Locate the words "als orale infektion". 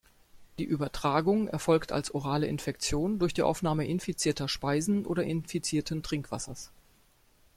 1.91-3.19